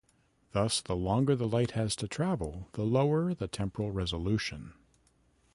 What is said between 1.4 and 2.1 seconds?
light has to